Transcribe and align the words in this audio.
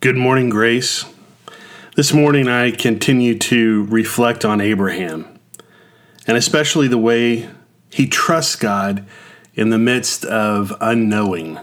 Good 0.00 0.16
morning, 0.16 0.48
Grace. 0.48 1.04
This 1.96 2.12
morning 2.12 2.46
I 2.46 2.70
continue 2.70 3.36
to 3.36 3.84
reflect 3.86 4.44
on 4.44 4.60
Abraham, 4.60 5.40
and 6.24 6.36
especially 6.36 6.86
the 6.86 6.96
way 6.96 7.48
he 7.90 8.06
trusts 8.06 8.54
God 8.54 9.04
in 9.54 9.70
the 9.70 9.76
midst 9.78 10.24
of 10.24 10.72
unknowing. 10.80 11.58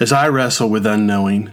As 0.00 0.10
I 0.10 0.26
wrestle 0.26 0.68
with 0.68 0.84
unknowing 0.84 1.52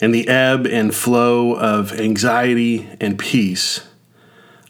and 0.00 0.14
the 0.14 0.28
ebb 0.28 0.68
and 0.68 0.94
flow 0.94 1.56
of 1.56 1.92
anxiety 1.98 2.88
and 3.00 3.18
peace, 3.18 3.80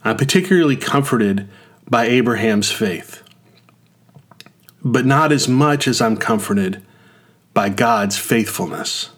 I'm 0.03 0.17
particularly 0.17 0.77
comforted 0.77 1.47
by 1.91 2.07
Abraham's 2.07 2.71
faith, 2.71 3.23
but 4.83 5.05
not 5.05 5.31
as 5.31 5.47
much 5.47 5.87
as 5.87 6.01
I'm 6.01 6.17
comforted 6.17 6.83
by 7.53 7.69
God's 7.69 8.17
faithfulness. 8.17 9.11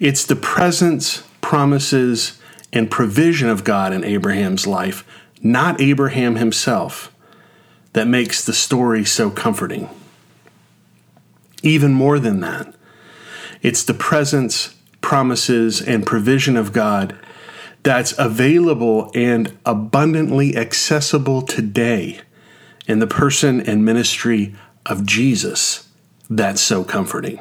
It's 0.00 0.24
the 0.24 0.34
presence, 0.34 1.22
promises, 1.42 2.40
and 2.72 2.90
provision 2.90 3.50
of 3.50 3.64
God 3.64 3.92
in 3.92 4.02
Abraham's 4.02 4.66
life, 4.66 5.04
not 5.42 5.78
Abraham 5.78 6.36
himself, 6.36 7.14
that 7.92 8.08
makes 8.08 8.42
the 8.42 8.54
story 8.54 9.04
so 9.04 9.28
comforting. 9.30 9.90
Even 11.62 11.92
more 11.92 12.18
than 12.18 12.40
that, 12.40 12.74
it's 13.60 13.84
the 13.84 13.92
presence, 13.92 14.74
promises, 15.02 15.82
and 15.82 16.06
provision 16.06 16.56
of 16.56 16.72
God 16.72 17.14
that's 17.82 18.18
available 18.18 19.10
and 19.14 19.58
abundantly 19.66 20.56
accessible 20.56 21.42
today 21.42 22.22
in 22.86 23.00
the 23.00 23.06
person 23.06 23.60
and 23.60 23.84
ministry 23.84 24.54
of 24.86 25.04
Jesus 25.04 25.88
that's 26.30 26.62
so 26.62 26.84
comforting. 26.84 27.40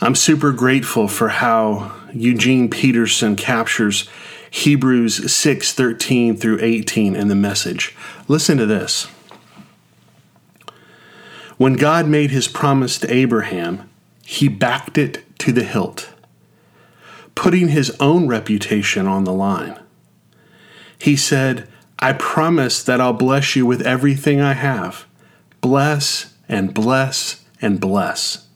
I'm 0.00 0.14
super 0.14 0.52
grateful 0.52 1.08
for 1.08 1.28
how 1.28 1.92
Eugene 2.12 2.70
Peterson 2.70 3.34
captures 3.34 4.08
Hebrews 4.50 5.32
6:13 5.32 6.36
through 6.36 6.60
18 6.60 7.16
in 7.16 7.28
the 7.28 7.34
message. 7.34 7.96
Listen 8.28 8.58
to 8.58 8.66
this. 8.66 9.08
When 11.56 11.72
God 11.72 12.06
made 12.06 12.30
his 12.30 12.46
promise 12.46 12.98
to 12.98 13.12
Abraham, 13.12 13.90
he 14.24 14.46
backed 14.46 14.96
it 14.98 15.24
to 15.40 15.52
the 15.52 15.64
hilt, 15.64 16.10
putting 17.34 17.68
his 17.68 17.90
own 17.98 18.28
reputation 18.28 19.08
on 19.08 19.24
the 19.24 19.32
line. 19.32 19.80
He 21.00 21.16
said, 21.16 21.68
I 21.98 22.12
promise 22.12 22.84
that 22.84 23.00
I'll 23.00 23.12
bless 23.12 23.56
you 23.56 23.66
with 23.66 23.82
everything 23.82 24.40
I 24.40 24.52
have. 24.52 25.06
Bless 25.60 26.34
and 26.48 26.72
bless 26.72 27.44
and 27.60 27.80
bless. 27.80 28.47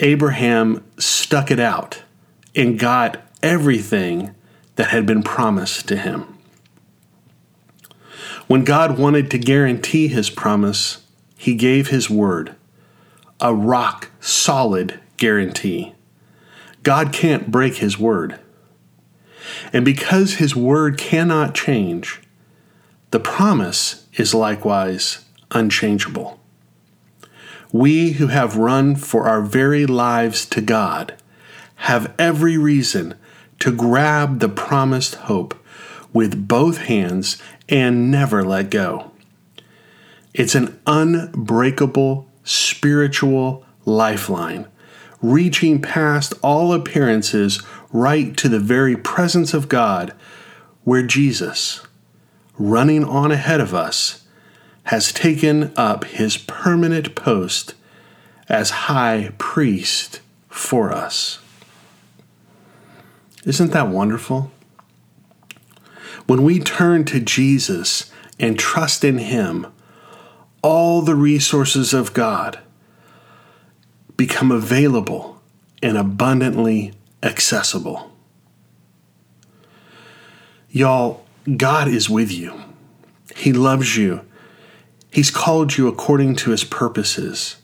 Abraham 0.00 0.84
stuck 0.98 1.50
it 1.50 1.58
out 1.58 2.02
and 2.54 2.78
got 2.78 3.20
everything 3.42 4.34
that 4.76 4.88
had 4.88 5.06
been 5.06 5.22
promised 5.22 5.88
to 5.88 5.96
him. 5.96 6.38
When 8.46 8.64
God 8.64 8.98
wanted 8.98 9.30
to 9.32 9.38
guarantee 9.38 10.08
his 10.08 10.30
promise, 10.30 11.04
he 11.36 11.54
gave 11.54 11.88
his 11.88 12.08
word, 12.08 12.54
a 13.40 13.54
rock 13.54 14.10
solid 14.20 15.00
guarantee. 15.16 15.94
God 16.82 17.12
can't 17.12 17.50
break 17.50 17.76
his 17.76 17.98
word. 17.98 18.38
And 19.72 19.84
because 19.84 20.34
his 20.34 20.54
word 20.54 20.96
cannot 20.96 21.54
change, 21.54 22.20
the 23.10 23.20
promise 23.20 24.06
is 24.14 24.34
likewise 24.34 25.24
unchangeable 25.50 26.38
we 27.72 28.12
who 28.12 28.28
have 28.28 28.56
run 28.56 28.96
for 28.96 29.28
our 29.28 29.42
very 29.42 29.86
lives 29.86 30.46
to 30.46 30.60
God 30.60 31.14
have 31.76 32.14
every 32.18 32.58
reason 32.58 33.14
to 33.60 33.72
grab 33.72 34.40
the 34.40 34.48
promised 34.48 35.14
hope 35.14 35.54
with 36.12 36.48
both 36.48 36.78
hands 36.78 37.40
and 37.68 38.10
never 38.10 38.42
let 38.42 38.70
go. 38.70 39.10
It's 40.34 40.54
an 40.54 40.80
unbreakable 40.86 42.28
spiritual 42.44 43.64
lifeline, 43.84 44.66
reaching 45.20 45.82
past 45.82 46.32
all 46.42 46.72
appearances 46.72 47.62
right 47.92 48.36
to 48.36 48.48
the 48.48 48.60
very 48.60 48.96
presence 48.96 49.52
of 49.52 49.68
God, 49.68 50.12
where 50.84 51.02
Jesus, 51.02 51.82
running 52.58 53.04
on 53.04 53.30
ahead 53.30 53.60
of 53.60 53.74
us, 53.74 54.24
has 54.88 55.12
taken 55.12 55.70
up 55.76 56.04
his 56.04 56.38
permanent 56.38 57.14
post 57.14 57.74
as 58.48 58.70
high 58.70 59.30
priest 59.36 60.22
for 60.48 60.90
us. 60.90 61.40
Isn't 63.44 63.72
that 63.72 63.88
wonderful? 63.88 64.50
When 66.26 66.42
we 66.42 66.58
turn 66.58 67.04
to 67.04 67.20
Jesus 67.20 68.10
and 68.40 68.58
trust 68.58 69.04
in 69.04 69.18
him, 69.18 69.66
all 70.62 71.02
the 71.02 71.14
resources 71.14 71.92
of 71.92 72.14
God 72.14 72.58
become 74.16 74.50
available 74.50 75.42
and 75.82 75.98
abundantly 75.98 76.94
accessible. 77.22 78.10
Y'all, 80.70 81.26
God 81.58 81.88
is 81.88 82.08
with 82.08 82.32
you. 82.32 82.58
He 83.36 83.52
loves 83.52 83.94
you 83.94 84.24
He's 85.10 85.30
called 85.30 85.76
you 85.76 85.88
according 85.88 86.36
to 86.36 86.50
his 86.50 86.64
purposes. 86.64 87.56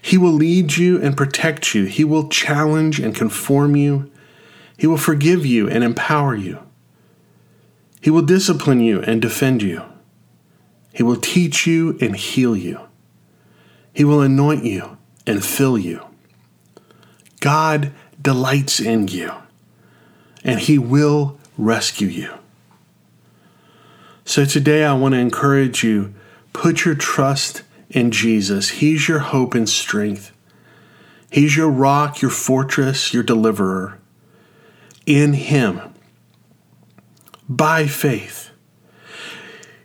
He 0.00 0.16
will 0.16 0.32
lead 0.32 0.76
you 0.76 1.00
and 1.02 1.16
protect 1.16 1.74
you. 1.74 1.84
He 1.84 2.04
will 2.04 2.28
challenge 2.28 3.00
and 3.00 3.14
conform 3.14 3.74
you. 3.74 4.10
He 4.76 4.86
will 4.86 4.96
forgive 4.96 5.44
you 5.44 5.68
and 5.68 5.82
empower 5.82 6.34
you. 6.34 6.60
He 8.00 8.10
will 8.10 8.22
discipline 8.22 8.80
you 8.80 9.02
and 9.02 9.20
defend 9.20 9.62
you. 9.62 9.82
He 10.92 11.02
will 11.02 11.16
teach 11.16 11.66
you 11.66 11.98
and 12.00 12.16
heal 12.16 12.56
you. 12.56 12.80
He 13.92 14.04
will 14.04 14.20
anoint 14.20 14.64
you 14.64 14.98
and 15.26 15.44
fill 15.44 15.76
you. 15.78 16.04
God 17.40 17.92
delights 18.20 18.80
in 18.80 19.08
you, 19.08 19.32
and 20.44 20.60
He 20.60 20.78
will 20.78 21.38
rescue 21.56 22.08
you. 22.08 22.34
So 24.24 24.44
today 24.44 24.84
I 24.84 24.92
want 24.92 25.14
to 25.14 25.18
encourage 25.18 25.82
you 25.82 26.14
Put 26.52 26.84
your 26.84 26.94
trust 26.94 27.62
in 27.90 28.10
Jesus. 28.10 28.70
He's 28.70 29.08
your 29.08 29.20
hope 29.20 29.54
and 29.54 29.68
strength. 29.68 30.32
He's 31.30 31.56
your 31.56 31.70
rock, 31.70 32.22
your 32.22 32.30
fortress, 32.30 33.12
your 33.12 33.22
deliverer. 33.22 33.98
In 35.06 35.34
Him, 35.34 35.80
by 37.48 37.86
faith, 37.86 38.50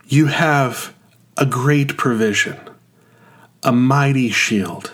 you 0.06 0.28
have 0.28 0.94
a 1.38 1.46
great 1.46 1.98
provision, 1.98 2.60
a 3.64 3.72
mighty 3.72 4.30
shield, 4.30 4.92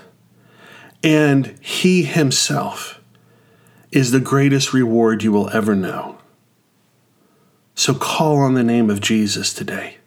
and 1.04 1.58
He 1.62 2.04
Himself 2.04 3.00
is 3.92 4.12
the 4.12 4.20
greatest 4.20 4.72
reward 4.74 5.24
you 5.24 5.32
will 5.32 5.50
ever 5.50 5.76
know. 5.76 6.20
So 7.76 7.94
call 7.94 8.38
on 8.38 8.54
the 8.54 8.64
name 8.64 8.90
of 8.90 9.02
Jesus 9.02 9.54
today. 9.54 9.99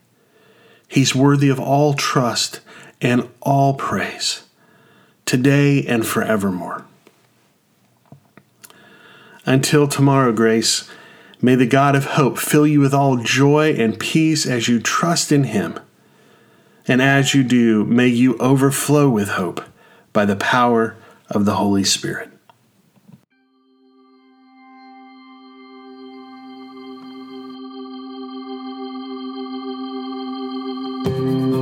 He's 0.92 1.14
worthy 1.14 1.48
of 1.48 1.58
all 1.58 1.94
trust 1.94 2.60
and 3.00 3.26
all 3.40 3.72
praise, 3.72 4.42
today 5.24 5.86
and 5.86 6.06
forevermore. 6.06 6.84
Until 9.46 9.88
tomorrow, 9.88 10.32
Grace, 10.32 10.86
may 11.40 11.54
the 11.54 11.64
God 11.64 11.96
of 11.96 12.04
hope 12.04 12.36
fill 12.36 12.66
you 12.66 12.80
with 12.80 12.92
all 12.92 13.16
joy 13.16 13.72
and 13.72 13.98
peace 13.98 14.44
as 14.44 14.68
you 14.68 14.80
trust 14.80 15.32
in 15.32 15.44
Him. 15.44 15.80
And 16.86 17.00
as 17.00 17.32
you 17.32 17.42
do, 17.42 17.86
may 17.86 18.08
you 18.08 18.36
overflow 18.36 19.08
with 19.08 19.28
hope 19.28 19.62
by 20.12 20.26
the 20.26 20.36
power 20.36 20.94
of 21.30 21.46
the 21.46 21.54
Holy 21.54 21.84
Spirit. 21.84 22.31
Música 31.04 31.61